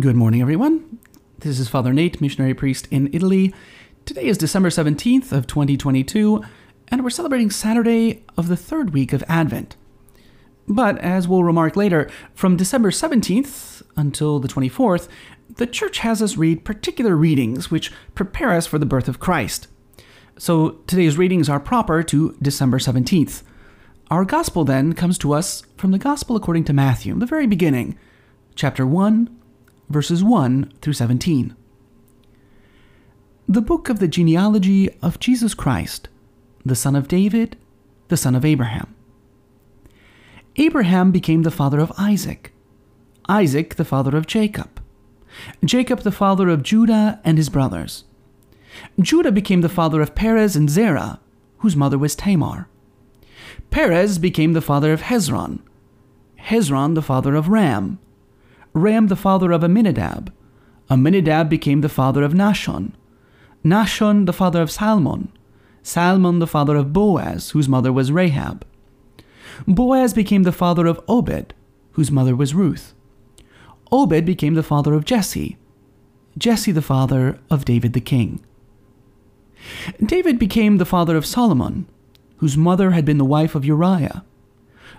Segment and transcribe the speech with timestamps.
[0.00, 1.00] Good morning, everyone.
[1.40, 3.52] This is Father Nate, missionary priest in Italy.
[4.04, 6.44] Today is December 17th of 2022,
[6.86, 9.74] and we're celebrating Saturday of the third week of Advent.
[10.68, 15.08] But as we'll remark later, from December 17th until the 24th,
[15.56, 19.66] the church has us read particular readings which prepare us for the birth of Christ.
[20.38, 23.42] So today's readings are proper to December 17th.
[24.12, 27.98] Our gospel then comes to us from the gospel according to Matthew, the very beginning,
[28.54, 29.34] chapter 1,
[29.88, 31.54] verses 1 through 17.
[33.48, 36.08] The book of the genealogy of Jesus Christ,
[36.64, 37.56] the son of David,
[38.08, 38.94] the son of Abraham.
[40.56, 42.52] Abraham became the father of Isaac,
[43.28, 44.82] Isaac the father of Jacob,
[45.64, 48.04] Jacob the father of Judah and his brothers.
[49.00, 51.20] Judah became the father of Perez and Zerah,
[51.58, 52.68] whose mother was Tamar.
[53.70, 55.60] Perez became the father of Hezron,
[56.38, 57.98] Hezron the father of Ram,
[58.72, 60.32] Ram the father of Amminadab.
[60.90, 62.92] Amminadab became the father of Nahshon.
[63.64, 65.32] Nahshon the father of Salmon.
[65.82, 68.64] Salmon the father of Boaz, whose mother was Rahab.
[69.66, 71.54] Boaz became the father of Obed,
[71.92, 72.94] whose mother was Ruth.
[73.90, 75.56] Obed became the father of Jesse.
[76.36, 78.44] Jesse the father of David the king.
[80.04, 81.86] David became the father of Solomon,
[82.36, 84.24] whose mother had been the wife of Uriah.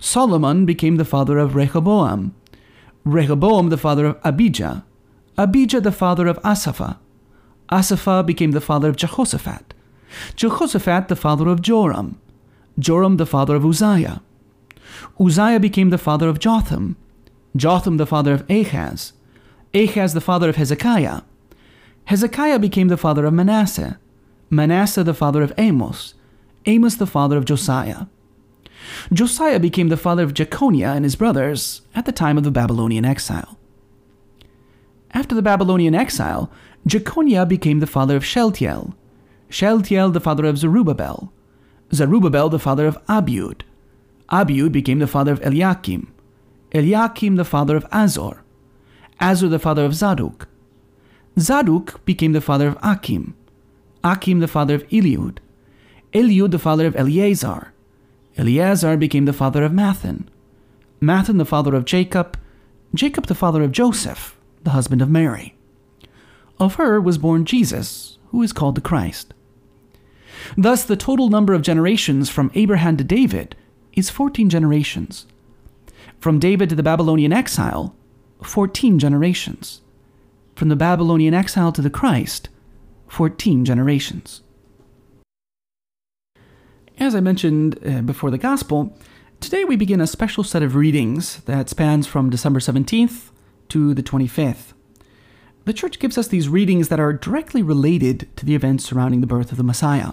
[0.00, 2.34] Solomon became the father of Rehoboam,
[3.08, 4.84] Rehoboam the father of Abijah,
[5.38, 6.98] Abijah the father of Asapha.
[7.70, 9.72] Asapha became the father of Jehoshaphat,
[10.36, 12.20] Jehoshaphat the father of Joram,
[12.78, 14.20] Joram the father of Uzziah.
[15.18, 16.98] Uzziah became the father of Jotham,
[17.56, 19.14] Jotham the father of Ahaz,
[19.72, 21.22] Ahaz the father of Hezekiah.
[22.04, 23.98] Hezekiah became the father of Manasseh,
[24.50, 26.12] Manasseh the father of Amos,
[26.66, 28.04] Amos the father of Josiah.
[29.12, 33.04] Josiah became the father of Jeconiah and his brothers at the time of the Babylonian
[33.04, 33.58] exile.
[35.12, 36.50] After the Babylonian exile,
[36.86, 38.94] Jeconiah became the father of Shealtiel,
[39.48, 41.32] Shealtiel the father of Zerubbabel,
[41.92, 43.62] Zerubbabel the father of Abiud,
[44.30, 46.12] Abiud became the father of Eliakim,
[46.72, 48.42] Eliakim the father of Azor,
[49.20, 50.48] Azor the father of Zadok,
[51.38, 53.34] Zadok became the father of Achim,
[54.04, 55.38] Achim the father of Eliud,
[56.12, 57.72] Eliud the father of Eleazar,
[58.38, 60.28] Eleazar became the father of Matthan,
[61.02, 62.38] Matthan the father of Jacob,
[62.94, 65.56] Jacob the father of Joseph, the husband of Mary.
[66.60, 69.34] Of her was born Jesus, who is called the Christ.
[70.56, 73.56] Thus, the total number of generations from Abraham to David
[73.92, 75.26] is 14 generations.
[76.20, 77.94] From David to the Babylonian exile,
[78.42, 79.80] 14 generations.
[80.54, 82.48] From the Babylonian exile to the Christ,
[83.08, 84.42] 14 generations.
[87.00, 88.92] As I mentioned uh, before the Gospel,
[89.38, 93.30] today we begin a special set of readings that spans from December 17th
[93.68, 94.72] to the 25th.
[95.64, 99.28] The Church gives us these readings that are directly related to the events surrounding the
[99.28, 100.12] birth of the Messiah.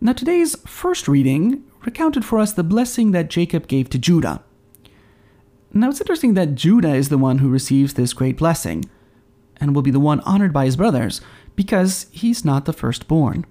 [0.00, 4.42] Now, today's first reading recounted for us the blessing that Jacob gave to Judah.
[5.74, 8.86] Now, it's interesting that Judah is the one who receives this great blessing
[9.58, 11.20] and will be the one honored by his brothers
[11.56, 13.44] because he's not the firstborn.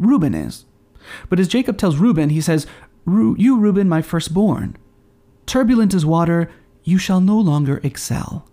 [0.00, 0.64] Reuben is.
[1.28, 2.66] But as Jacob tells Reuben, he says,
[3.06, 4.76] You, Reuben, my firstborn,
[5.46, 6.50] turbulent as water,
[6.84, 8.46] you shall no longer excel.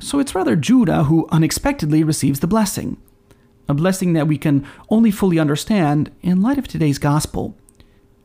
[0.00, 2.96] So it's rather Judah who unexpectedly receives the blessing,
[3.68, 7.56] a blessing that we can only fully understand in light of today's gospel,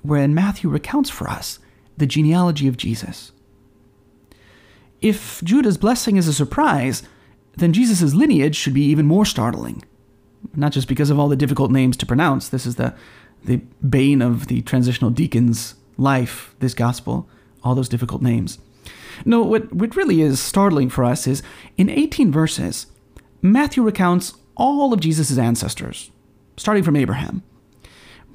[0.02, 1.60] wherein Matthew recounts for us
[1.96, 3.32] the genealogy of Jesus.
[5.02, 7.04] If Judah's blessing is a surprise,
[7.58, 9.84] then Jesus' lineage should be even more startling
[10.56, 12.50] not just because of all the difficult names to pronounce.
[12.50, 12.94] This is the
[13.44, 17.30] the bane of the transitional deacon's life, this gospel,
[17.64, 18.60] all those difficult names.
[19.26, 21.44] No, what, what really is startling for us is
[21.78, 22.88] in 18 verses,
[23.42, 26.12] Matthew recounts all of Jesus' ancestors,
[26.56, 27.44] starting from Abraham.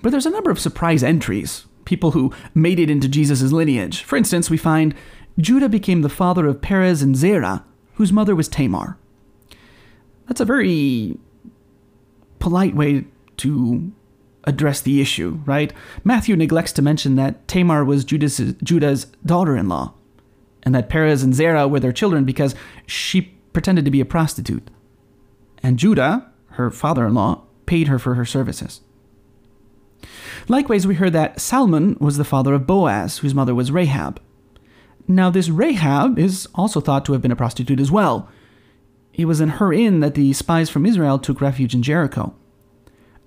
[0.03, 4.03] But there's a number of surprise entries, people who made it into Jesus' lineage.
[4.03, 4.95] For instance, we find
[5.39, 8.99] Judah became the father of Perez and Zerah, whose mother was Tamar.
[10.27, 11.19] That's a very
[12.43, 13.05] polite way
[13.37, 13.93] to
[14.43, 15.73] address the issue, right?
[16.03, 19.95] Matthew neglects to mention that Tamar was Judah's, daughter in law,
[20.65, 24.73] and that Perez and Zerah were their children because she pretended to be a prostitute.
[25.63, 28.81] And Judah, her father in law, paid her for her services.
[30.49, 34.21] Likewise, we heard that Salmon was the father of Boaz, whose mother was Rahab.
[35.07, 38.29] Now, this Rahab is also thought to have been a prostitute as well,
[39.15, 42.35] it was in her inn that the spies from Israel took refuge in Jericho.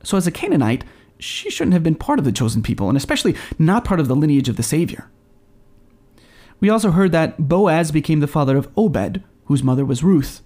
[0.04, 0.84] So, as a Canaanite,
[1.20, 4.16] she shouldn't have been part of the chosen people, and especially not part of the
[4.16, 5.10] lineage of the Savior.
[6.60, 10.42] We also heard that Boaz became the father of Obed, whose mother was Ruth.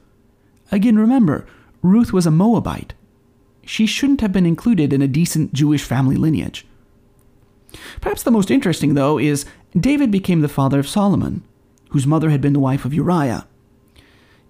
[0.71, 1.45] Again, remember,
[1.81, 2.93] Ruth was a Moabite.
[3.65, 6.65] She shouldn't have been included in a decent Jewish family lineage.
[8.01, 9.45] Perhaps the most interesting, though, is
[9.79, 11.43] David became the father of Solomon,
[11.89, 13.47] whose mother had been the wife of Uriah.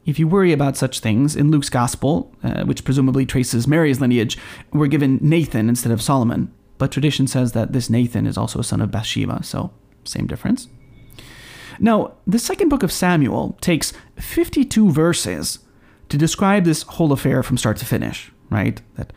[0.09, 4.39] If you worry about such things, in Luke's Gospel, uh, which presumably traces Mary's lineage,
[4.73, 6.51] we're given Nathan instead of Solomon.
[6.79, 9.71] But tradition says that this Nathan is also a son of Bathsheba, so
[10.05, 10.67] same difference.
[11.79, 15.59] Now, the second book of Samuel takes 52 verses
[16.09, 18.81] to describe this whole affair from start to finish, right?
[18.95, 19.13] That,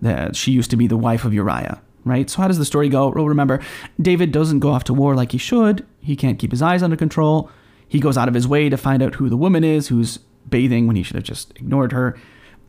[0.00, 2.30] that she used to be the wife of Uriah, right?
[2.30, 3.08] So, how does the story go?
[3.08, 3.60] Well, remember,
[4.00, 5.84] David doesn't go off to war like he should.
[6.00, 7.50] He can't keep his eyes under control.
[7.88, 10.86] He goes out of his way to find out who the woman is who's bathing
[10.86, 12.18] when he should have just ignored her.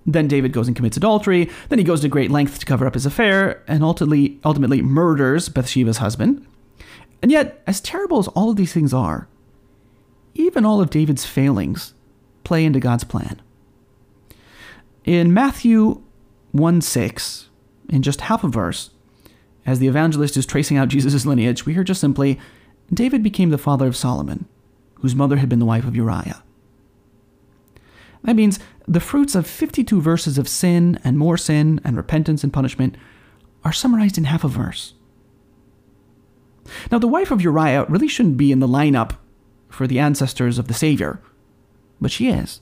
[0.05, 1.49] Then David goes and commits adultery.
[1.69, 5.49] Then he goes to great lengths to cover up his affair and ultimately, ultimately murders
[5.49, 6.45] Bathsheba's husband.
[7.21, 9.27] And yet, as terrible as all of these things are,
[10.33, 11.93] even all of David's failings
[12.43, 13.41] play into God's plan.
[15.03, 16.01] In Matthew
[16.51, 17.49] 1 6,
[17.89, 18.91] in just half a verse,
[19.65, 22.39] as the evangelist is tracing out Jesus' lineage, we hear just simply
[22.93, 24.45] David became the father of Solomon,
[24.95, 26.43] whose mother had been the wife of Uriah.
[28.27, 32.51] That means the fruits of 52 verses of sin and more sin and repentance and
[32.51, 32.97] punishment
[33.63, 34.95] are summarized in half a verse.
[36.91, 39.15] Now, the wife of Uriah really shouldn't be in the lineup
[39.69, 41.21] for the ancestors of the Savior,
[42.01, 42.59] but she is,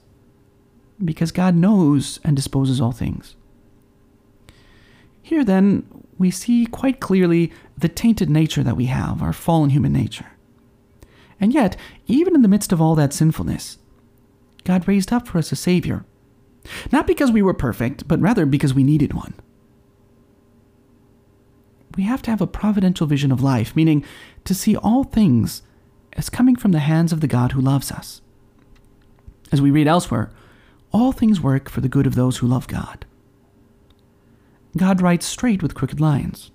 [1.04, 3.36] because God knows and disposes all things.
[5.24, 5.84] Here, then,
[6.20, 10.32] we see quite clearly the tainted nature that we have, our fallen human nature.
[11.42, 11.76] And yet,
[12.06, 13.80] even in the midst of all that sinfulness,
[14.66, 16.06] God raised up for us a Savior.
[16.92, 19.36] Not because we were perfect, but rather because we needed one.
[21.96, 24.04] We have to have a providential vision of life, meaning
[24.44, 25.62] to see all things
[26.14, 28.22] as coming from the hands of the God who loves us.
[29.52, 30.32] As we read elsewhere,
[30.92, 33.06] all things work for the good of those who love God.
[34.76, 36.52] God writes straight with crooked lines.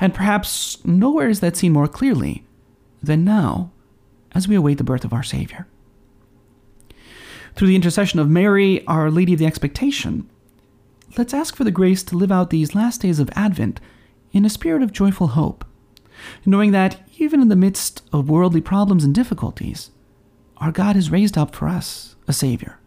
[0.00, 2.44] And perhaps nowhere is that seen more clearly
[3.02, 3.70] than now
[4.32, 5.66] as we await the birth of our Savior.
[7.56, 10.28] Through the intercession of Mary, Our Lady of the Expectation,
[11.16, 13.80] let's ask for the grace to live out these last days of Advent
[14.30, 15.64] in a spirit of joyful hope,
[16.44, 19.90] knowing that even in the midst of worldly problems and difficulties,
[20.58, 22.78] our God has raised up for us a Savior.